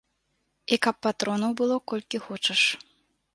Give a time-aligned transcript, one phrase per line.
[0.77, 2.61] І каб патронаў было колькі хочаш.